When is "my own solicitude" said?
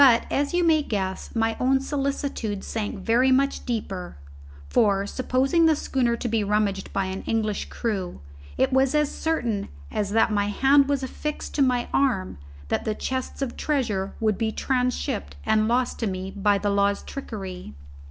1.35-2.63